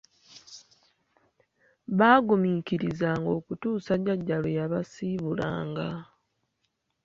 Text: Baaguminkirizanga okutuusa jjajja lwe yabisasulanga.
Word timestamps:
Baaguminkirizanga 1.97 3.29
okutuusa 3.39 3.93
jjajja 3.99 4.37
lwe 4.41 4.55
yabisasulanga. 4.59 5.87